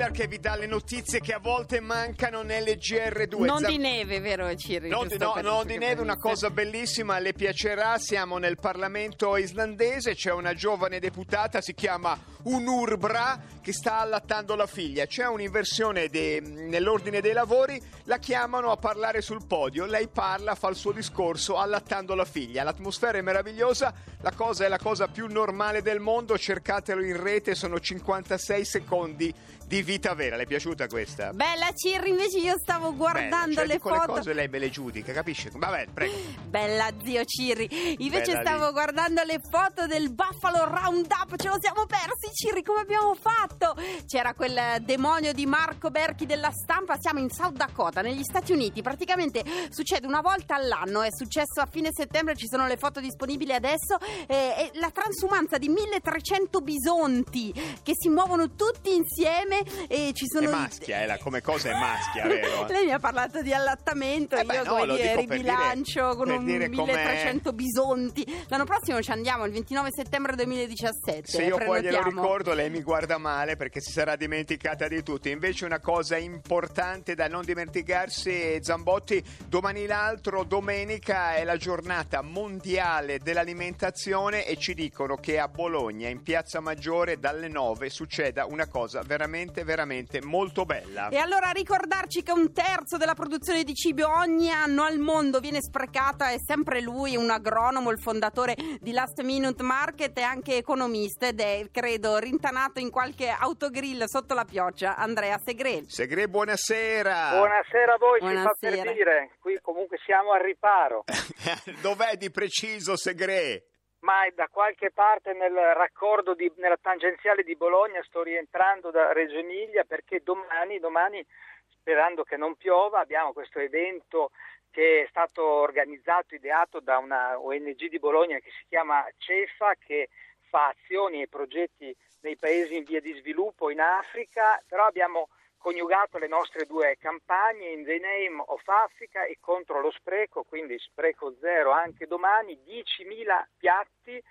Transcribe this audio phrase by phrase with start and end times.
[0.00, 3.44] Caterpillar che vi dà le notizie che a volte mancano nelle GR2.
[3.44, 4.88] Non Zam- di neve, vero Ciri?
[4.88, 7.98] No, Giusto no, no, di neve, una cosa bellissima, le piacerà.
[7.98, 14.66] Siamo nel Parlamento islandese, c'è una giovane deputata, si chiama Unurbra, che sta allattando la
[14.66, 15.06] figlia.
[15.06, 19.84] C'è un'inversione de- nell'ordine dei lavori, la chiamano a parlare sul podio.
[19.86, 22.62] Lei parla, fa il suo discorso allattando la figlia.
[22.62, 26.38] L'atmosfera è meravigliosa, la cosa è la cosa più normale del mondo.
[26.38, 29.34] Cercatelo in rete, sono 56 secondi
[29.70, 30.34] di vita vera.
[30.34, 31.32] Le è piaciuta questa?
[31.32, 34.12] Bella Cirri, invece io stavo guardando Bella, cioè, le dico le foto.
[34.14, 35.48] cose lei me le giudica, capisci?
[35.54, 36.12] Vabbè, prego.
[36.48, 37.68] Bella zio Cirri.
[38.02, 38.72] Invece Bella stavo lì.
[38.72, 41.36] guardando le foto del Buffalo Roundup.
[41.36, 43.74] Ce lo siamo persi, Cirri, come abbiamo fatto?
[44.06, 46.96] C'era quel demonio di Marco Berchi della stampa.
[46.98, 48.82] Siamo in South Dakota, negli Stati Uniti.
[48.82, 51.02] Praticamente succede una volta all'anno.
[51.02, 53.98] È successo a fine settembre, ci sono le foto disponibili adesso.
[54.26, 60.28] eh, è la transumanza di 1300 bisonti che si muovono tutti insieme e ci È
[60.28, 62.66] sono i- maschia, eh, la- come cosa è maschia, vero?
[62.68, 66.30] Lei mi ha parlato di allattamento, Eh beh, io no, come dire, ribilancio dire- con
[66.30, 66.92] un dire com'è.
[66.92, 68.44] 1300 bisonti.
[68.48, 71.26] L'anno prossimo ci andiamo, il 29 settembre 2017.
[71.26, 72.19] Se io poi glielo prenotiamo.
[72.20, 75.28] Ricordo, lei mi guarda male perché si sarà dimenticata di tutto.
[75.28, 83.18] Invece, una cosa importante da non dimenticarsi, Zambotti, domani l'altro, domenica, è la giornata mondiale
[83.18, 89.02] dell'alimentazione e ci dicono che a Bologna, in Piazza Maggiore, dalle 9 succeda una cosa
[89.02, 91.08] veramente, veramente molto bella.
[91.08, 95.62] E allora ricordarci che un terzo della produzione di cibo ogni anno al mondo viene
[95.62, 101.28] sprecata, è sempre lui, un agronomo, il fondatore di Last Minute Market e anche economista
[101.28, 105.82] ed è, credo, rintanato in qualche autogrill sotto la pioggia, Andrea Segre.
[105.86, 107.30] Segre, buonasera.
[107.36, 108.82] Buonasera a voi, ci fa Buonasera.
[108.82, 111.04] per dire, qui comunque siamo al riparo,
[111.82, 113.64] Dov'è di preciso, Segre?
[114.00, 119.36] ma da qualche parte nel raccordo, di- nella tangenziale di Bologna sto rientrando da Reggio
[119.36, 121.22] Emilia perché domani, domani,
[121.68, 124.30] sperando che non piova, abbiamo questo evento
[124.70, 130.08] che è stato organizzato, ideato da una ONG di Bologna che si chiama CEFA, che
[130.50, 136.18] fa azioni e progetti nei paesi in via di sviluppo in Africa, però abbiamo coniugato
[136.18, 141.34] le nostre due campagne in the name of Africa e contro lo spreco, quindi spreco
[141.40, 144.22] zero anche domani, 10.000 piatti,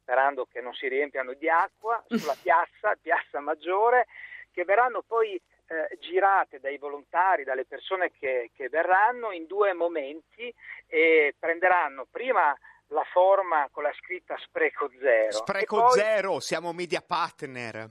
[0.00, 4.06] sperando che non si riempiano di acqua, sulla piazza, piazza maggiore,
[4.50, 10.52] che verranno poi eh, girate dai volontari, dalle persone che, che verranno in due momenti
[10.86, 12.56] e prenderanno prima
[12.88, 15.32] la forma con la scritta spreco zero.
[15.32, 17.90] Spreco poi- zero, siamo media partner.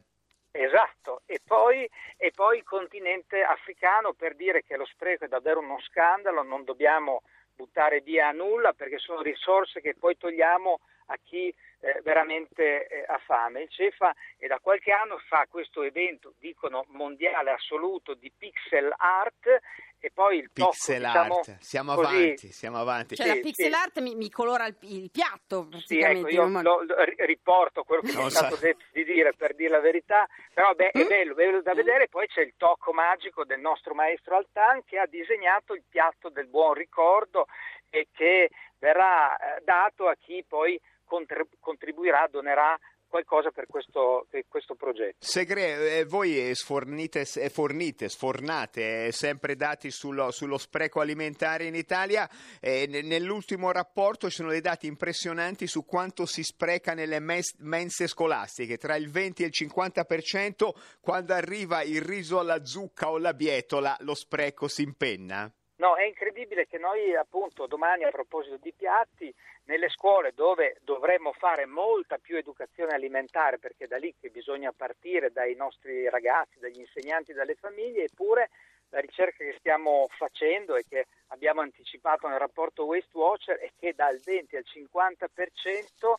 [0.52, 5.60] Esatto, e poi, e poi il continente africano per dire che lo spreco è davvero
[5.60, 7.24] uno scandalo, non dobbiamo
[7.54, 13.04] buttare via a nulla perché sono risorse che poi togliamo a chi eh, veramente eh,
[13.08, 13.64] ha fame.
[13.64, 19.60] Il CEFA è da qualche anno fa questo evento, dicono mondiale assoluto, di pixel art
[20.06, 23.16] e poi il tocco, Pixel diciamo art, siamo così, avanti, siamo avanti.
[23.16, 23.80] Cioè Sì, la pixel sì.
[23.80, 26.20] art mi, mi colora il, il piatto Sì, praticamente.
[26.20, 29.34] ecco, in io lo- lo- ri- riporto quello che mi è stato detto di dire
[29.34, 31.08] per dire la verità, però beh, è Mm?
[31.08, 35.08] bello, bello da vedere, poi c'è il tocco magico del nostro maestro Altan che ha
[35.08, 37.48] disegnato il piatto del buon ricordo
[37.90, 42.78] e che verrà eh, dato a chi poi contri- contribuirà, donerà
[43.16, 45.16] qualcosa per questo, per questo progetto.
[45.20, 51.76] Segre, eh, voi sfornite, eh, fornite, sfornate eh, sempre dati sullo, sullo spreco alimentare in
[51.76, 52.30] Italia.
[52.60, 57.56] Eh, ne- nell'ultimo rapporto ci sono dei dati impressionanti su quanto si spreca nelle mes-
[57.60, 60.74] mense scolastiche, tra il 20 e il 50%.
[61.00, 65.50] Quando arriva il riso alla zucca o la bietola, lo spreco si impenna.
[65.78, 69.34] No, è incredibile che noi appunto domani a proposito di piatti,
[69.66, 74.72] nelle scuole dove dovremmo fare molta più educazione alimentare, perché è da lì che bisogna
[74.72, 78.50] partire dai nostri ragazzi, dagli insegnanti, dalle famiglie, eppure
[78.90, 83.94] la ricerca che stiamo facendo e che abbiamo anticipato nel rapporto Waste Watcher è che
[83.94, 86.14] dal 20 al 50%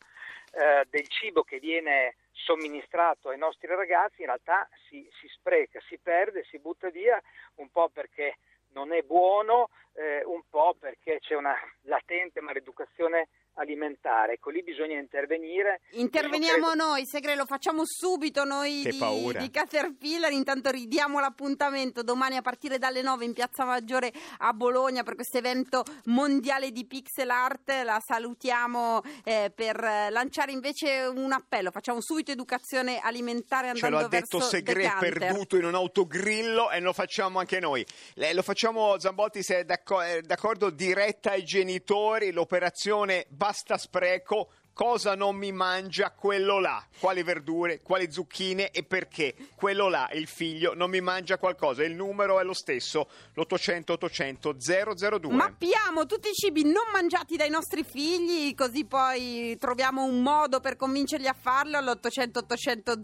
[0.53, 5.99] eh, del cibo che viene somministrato ai nostri ragazzi in realtà si, si spreca, si
[5.99, 7.19] perde, si butta via,
[7.56, 8.37] un po' perché
[8.76, 14.35] non è buono, eh, un po' perché c'è una latente maleducazione alimentare.
[14.35, 15.81] Ecco, lì bisogna intervenire.
[15.93, 19.41] Interveniamo credo- noi, Segre, lo facciamo subito noi di, paura.
[19.41, 25.03] di Caterpillar, intanto ridiamo l'appuntamento domani a partire dalle 9 in Piazza Maggiore a Bologna
[25.03, 29.81] per questo evento mondiale di pixel art, la salutiamo eh, per
[30.11, 35.56] lanciare invece un appello, facciamo subito educazione alimentare Ce andando lo ha detto Segre perduto
[35.56, 37.85] in un autogrillo e lo facciamo anche noi.
[38.14, 44.48] Le- lo facciamo, Zambotti, se è d'accordo, diretta ai genitori, l'operazione basta spreco.
[44.76, 46.84] Cosa non mi mangia quello là?
[47.00, 49.34] Quali verdure, quali zucchine e perché?
[49.55, 51.82] Quello là, il figlio, non mi mangia qualcosa.
[51.82, 55.32] Il numero è lo stesso, l'800 800 002.
[55.32, 60.76] Mappiamo tutti i cibi non mangiati dai nostri figli, così poi troviamo un modo per
[60.76, 63.00] convincerli a farlo all'800 800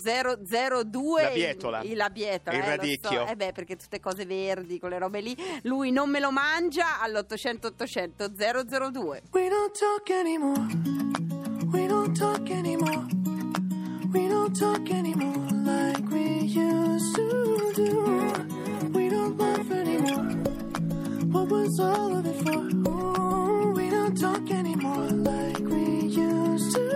[0.85, 1.23] 002.
[1.23, 1.81] La bietola.
[1.81, 3.25] Il, la bietola, Il eh, radicchio.
[3.25, 3.27] so.
[3.27, 5.35] Eh beh, perché tutte cose verdi, quelle robe lì.
[5.63, 9.23] Lui non me lo mangia all'800 800 002.
[9.31, 11.32] We don't talk anymore.
[12.15, 13.07] Don't talk anymore.
[14.13, 18.91] We don't talk anymore like we used to do.
[18.93, 20.31] We don't laugh anymore.
[21.33, 22.91] What was all of it for?
[22.91, 26.92] Ooh, we don't talk anymore like we used to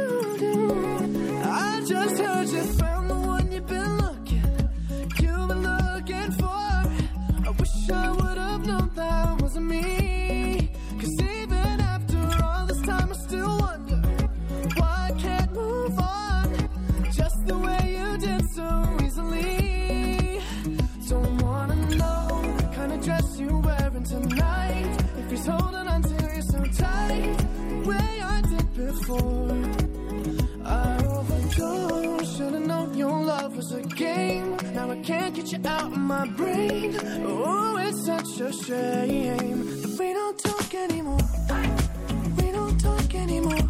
[29.06, 29.52] before.
[30.64, 32.36] I overdosed.
[32.36, 34.56] Should've known your love was a game.
[34.74, 36.96] Now I can't get you out of my brain.
[37.24, 41.20] Oh, it's such a shame that we don't talk anymore.
[42.38, 43.65] We don't talk anymore.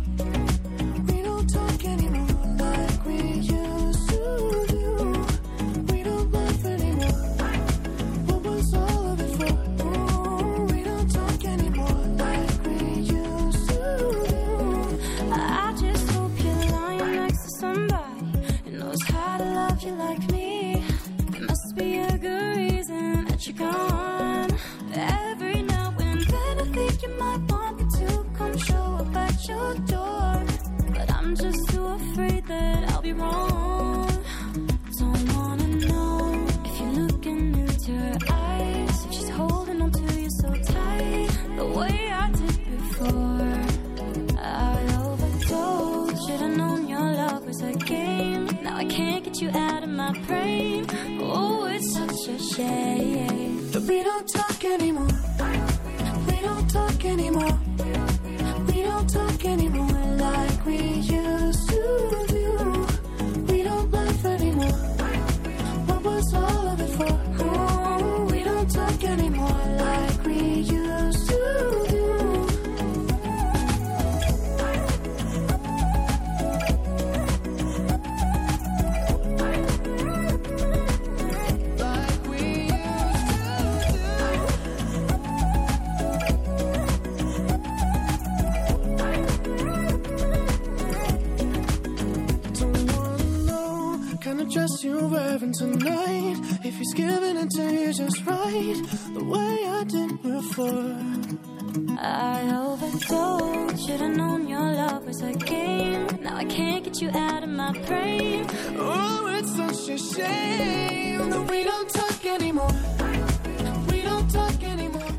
[106.36, 108.46] I can't get you out of my brain.
[108.76, 112.95] Oh, it's such a shame that we don't talk anymore.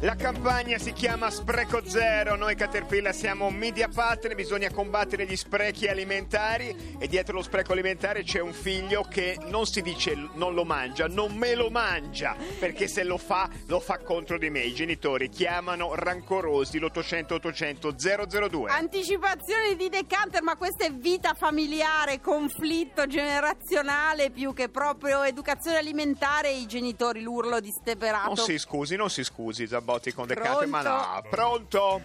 [0.07, 5.87] La campagna si chiama Spreco Zero, noi Caterpillar siamo media partner, bisogna combattere gli sprechi
[5.87, 10.64] alimentari e dietro lo spreco alimentare c'è un figlio che non si dice non lo
[10.64, 14.61] mangia, non me lo mangia, perché se lo fa lo fa contro di me.
[14.61, 17.95] I genitori chiamano rancorosi l'800 800
[18.40, 18.71] 002.
[18.71, 26.49] Anticipazioni di decanter, ma questa è vita familiare, conflitto generazionale più che proprio educazione alimentare.
[26.52, 28.28] I genitori, l'urlo disperato.
[28.28, 30.89] Non si scusi, non si scusi Zabotti con Decanter, ma Pronto?
[30.89, 32.01] no, pronto?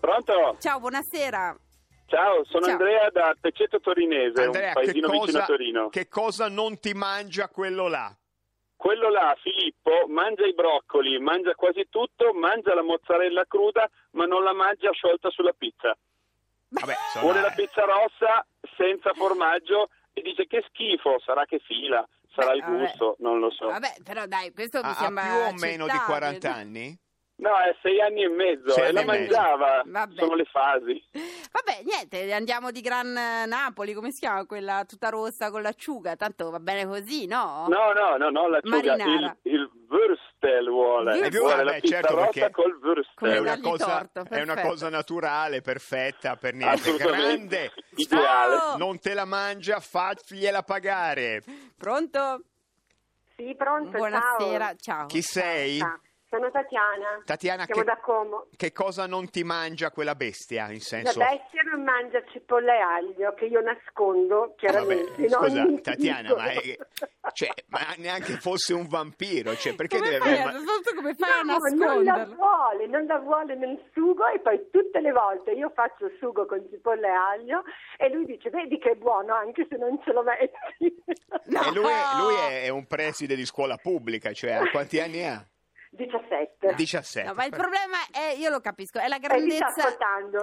[0.00, 0.56] Pronto?
[0.60, 1.56] Ciao, buonasera.
[2.06, 2.72] Ciao, sono Ciao.
[2.72, 5.88] Andrea da Pecetto Torinese, Andrea, un che paesino vicino cosa, a Torino.
[5.88, 8.14] che cosa non ti mangia quello là?
[8.76, 14.44] Quello là, Filippo, mangia i broccoli, mangia quasi tutto, mangia la mozzarella cruda, ma non
[14.44, 15.96] la mangia sciolta sulla pizza.
[16.68, 17.54] Vabbè, Vuole la eh.
[17.54, 18.44] pizza rossa
[18.76, 22.06] senza formaggio e dice che schifo, sarà che fila,
[22.36, 22.78] sarà Beh, il vabbè.
[22.78, 23.66] gusto, non lo so.
[23.66, 26.38] Vabbè, però dai, questo mi Ha, ha sembra più o meno di accettabile.
[26.38, 26.98] 40 anni?
[27.38, 30.14] No, è sei anni e mezzo Sei e la mangiava, Vabbè.
[30.20, 31.04] sono le fasi.
[31.12, 36.16] Vabbè, niente, andiamo di Gran Napoli, come si chiama quella tutta rossa con l'acciuga?
[36.16, 37.66] Tanto va bene così, no?
[37.68, 39.36] No, no, no, no, l'acciuga, Marinara.
[39.42, 39.70] il, il
[40.38, 41.40] Würstel vuole, Würstel.
[41.40, 43.30] vuole la beh, pizza certo, rossa perché- col Würstel.
[43.32, 46.96] È una- cosa, torto, è una cosa naturale, perfetta, per niente.
[46.96, 48.56] Grande, Ideale.
[48.56, 48.76] Ciao.
[48.76, 51.42] non te la mangia, fagliela pagare.
[51.76, 52.42] Pronto?
[53.36, 54.76] Sì, pronto, Buonasera, ciao.
[54.78, 55.06] ciao.
[55.06, 55.78] Chi sei?
[55.78, 56.00] Ciao.
[56.36, 57.22] Sono Tatiana.
[57.24, 58.46] Tatiana, Siamo che, da Como.
[58.56, 60.66] che cosa non ti mangia quella bestia?
[60.66, 61.18] In La senso...
[61.18, 65.26] bestia non mangia cipolla e aglio, che io nascondo, chiaramente.
[65.26, 65.48] Vabbè, no?
[65.48, 66.76] scusa, Tatiana, ma, è-
[67.32, 70.56] cioè, ma neanche fosse un vampiro, cioè, perché come deve fai, avere...
[70.58, 74.68] a- come fai a No, non la vuole, non la vuole nel sugo e poi
[74.70, 77.62] tutte le volte io faccio sugo con cipolla e aglio
[77.96, 81.02] e lui dice vedi che è buono anche se non ce lo metti.
[81.46, 81.60] No.
[81.62, 85.24] E lui, è, lui è- è un preside di scuola pubblica, cioè a quanti anni
[85.24, 85.44] ha?
[85.96, 86.74] 17.
[86.74, 87.26] 17.
[87.28, 89.72] No, ma il problema è, io lo capisco, è la Eh, grandezza.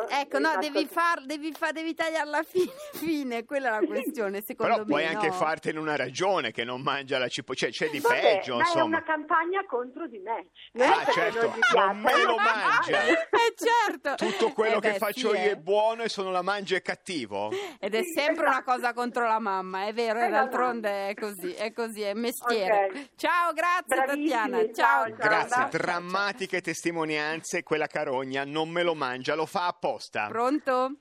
[0.09, 4.41] Ecco, no, devi, far, devi, fa- devi tagliare alla fine, fine, quella è la questione,
[4.41, 5.09] secondo Però puoi me.
[5.13, 5.33] anche no?
[5.33, 8.65] fartene una ragione che non mangia la cipolla, cioè c'è di Vabbè, peggio, ma è
[8.65, 8.83] insomma.
[8.85, 10.47] una campagna contro di me.
[10.73, 13.01] Non è Ah, certo, non me è lo mangia.
[13.43, 14.15] Eh certo.
[14.15, 15.51] Tutto quello Eh che beh, faccio sì, io eh.
[15.51, 17.51] è buono e se non la mangio è cattivo?
[17.79, 21.13] Ed è sempre una cosa contro la mamma, è vero, Eh, e la d'altronde è
[21.13, 22.85] così, è così, è mestiere.
[22.91, 23.09] Ok.
[23.15, 24.57] Ciao, grazie Bravissimi, Tatiana.
[24.73, 25.05] Ciao.
[25.07, 25.42] ciao, ciao.
[25.45, 30.27] Grazie, drammatiche testimonianze, quella carogna non me lo mangia, lo fa apposta.
[30.27, 30.91] Pronto?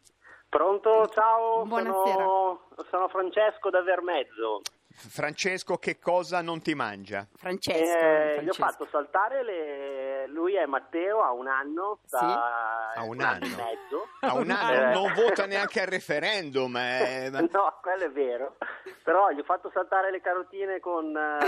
[0.49, 2.15] Pronto, ciao, Buonasera.
[2.15, 4.61] sono, sono Francesco da Vermezzo.
[4.95, 7.27] Francesco, che cosa non ti mangia?
[7.35, 7.97] Francesco.
[7.97, 8.63] Eh, gli ho Francesco.
[8.63, 10.12] fatto saltare le...
[10.29, 12.93] lui è Matteo, ha un anno, sta...
[12.95, 13.47] Ha un e anno.
[13.47, 14.09] mezzo.
[14.21, 14.93] A un anno Eh.
[14.93, 16.77] non vota neanche al referendum.
[16.77, 18.57] eh, ma- No, quello è vero.
[19.03, 21.39] Però gli ho fatto saltare le carotine con, eh,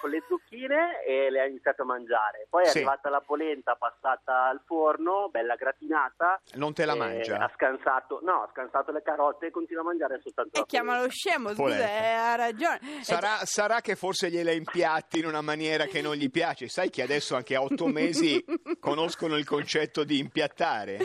[0.00, 2.46] con le zucchine e le ha iniziato a mangiare.
[2.48, 2.78] Poi è Sì.
[2.78, 6.40] arrivata la polenta passata al forno, bella gratinata.
[6.54, 7.38] Non te la e mangia?
[7.38, 11.08] Ha scansato, no, ha scansato le carote e continua a mangiare soltanto E la chiamalo
[11.08, 12.78] scemo, scusa, eh, ha ragione.
[13.02, 16.68] Sarà, sarà che forse gliela impiatti in una maniera che non gli piace.
[16.68, 18.19] Sai che adesso anche a otto mesi
[18.80, 20.98] conoscono il concetto di impiattare?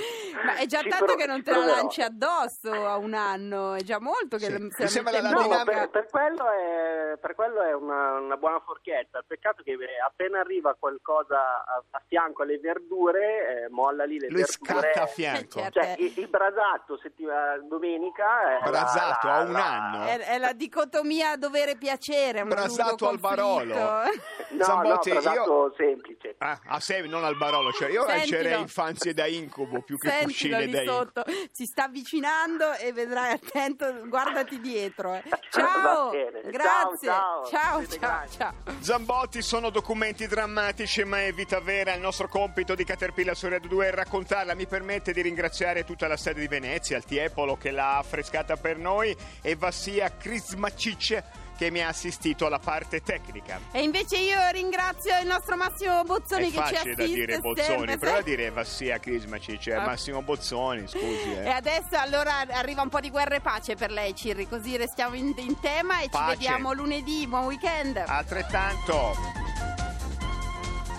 [0.45, 3.81] Ma è già Ci tanto che non te la lanci addosso a un anno, è
[3.81, 4.51] già molto che Sì.
[4.61, 7.73] Mi se la sembra la in No, ma per, per quello è, per quello è
[7.73, 9.23] una, una buona forchetta.
[9.25, 14.27] Peccato che eh, appena arriva qualcosa a, a fianco alle verdure, eh, molla lì le
[14.29, 14.81] Lui verdure.
[14.91, 15.59] scatta a fianco.
[15.59, 15.79] Eh, certo.
[15.81, 18.59] Cioè, il, il brasato settima- domenica.
[18.59, 20.05] è Brasato, la- a un la- anno.
[20.05, 22.43] È, è la dicotomia dovere-piacere.
[22.43, 23.73] Brasato al Barolo.
[24.55, 26.35] No, Zambotti, no, brasato io- semplice.
[26.37, 27.71] Ah, a sé, non al barolo.
[27.71, 28.37] Cioè, io Sentilo.
[28.37, 30.97] lancerei infanzie da incubo più che Sentilo lì da incubo.
[30.97, 35.13] sotto, si sta avvicinando e vedrai attento, guardati dietro.
[35.15, 35.23] eh.
[35.49, 37.07] Ciao, grazie.
[37.07, 37.85] Ciao, ciao.
[37.87, 38.53] ciao, ciao.
[38.79, 41.93] Zambotti sono documenti drammatici, ma è vita vera.
[41.93, 44.53] Il nostro compito di Caterpillar su Radio 2 è raccontarla.
[44.55, 48.77] Mi permette di ringraziare tutta la sede di Venezia, il Tiepolo che l'ha affrescata per
[48.77, 51.23] noi e Vassia Krismacic
[51.57, 53.59] che mi ha assistito alla parte tecnica.
[53.71, 57.39] E invece io ringrazio il nostro Massimo Bozzoni è che ci facile assiste da dire
[57.39, 59.85] Bozzoni, sempre, prova a dire Vassia Krismacic, è Ah.
[59.85, 61.31] Massimo Bozzoni, scusi.
[61.33, 61.49] E Eh.
[61.49, 65.33] adesso allora arriva un po' di guerra e pace per lei, Cirri, così restiamo in,
[65.37, 66.31] in tema e Pace.
[66.31, 67.25] ci vediamo lunedì.
[67.27, 67.97] Buon weekend.
[68.05, 69.15] Altrettanto.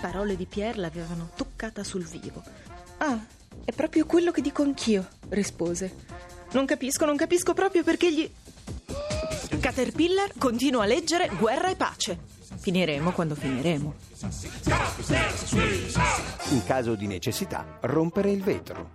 [0.01, 2.41] Parole di Pierre l'avevano toccata sul vivo.
[2.99, 3.17] Ah,
[3.65, 5.93] è proprio quello che dico anch'io, rispose.
[6.51, 8.31] Non capisco, non capisco proprio perché gli...
[9.59, 12.17] Caterpillar continua a leggere Guerra e pace.
[12.59, 13.93] Finiremo quando finiremo.
[16.49, 18.89] In caso di necessità, rompere il vetro.